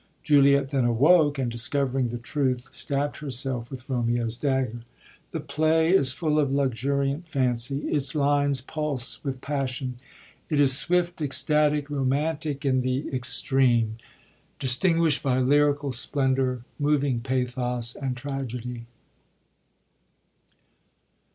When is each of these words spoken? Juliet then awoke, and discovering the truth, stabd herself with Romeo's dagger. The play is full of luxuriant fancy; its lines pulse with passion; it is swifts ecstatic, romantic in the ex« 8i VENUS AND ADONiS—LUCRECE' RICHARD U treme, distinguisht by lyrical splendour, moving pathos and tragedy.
Juliet 0.23 0.71
then 0.71 0.83
awoke, 0.83 1.37
and 1.37 1.51
discovering 1.51 2.09
the 2.09 2.17
truth, 2.17 2.71
stabd 2.71 3.17
herself 3.17 3.69
with 3.69 3.87
Romeo's 3.87 4.35
dagger. 4.35 4.79
The 5.29 5.39
play 5.39 5.91
is 5.91 6.11
full 6.11 6.39
of 6.39 6.51
luxuriant 6.51 7.27
fancy; 7.29 7.81
its 7.87 8.15
lines 8.15 8.61
pulse 8.61 9.23
with 9.23 9.41
passion; 9.41 9.97
it 10.49 10.59
is 10.59 10.75
swifts 10.75 11.21
ecstatic, 11.21 11.87
romantic 11.91 12.65
in 12.65 12.81
the 12.81 13.13
ex« 13.13 13.43
8i 13.43 13.49
VENUS 13.51 13.51
AND 13.51 13.57
ADONiS—LUCRECE' 13.59 13.73
RICHARD 13.73 14.01
U 14.97 15.03
treme, 15.03 15.09
distinguisht 15.13 15.21
by 15.21 15.37
lyrical 15.39 15.91
splendour, 15.91 16.65
moving 16.79 17.19
pathos 17.19 17.93
and 17.93 18.17
tragedy. 18.17 18.87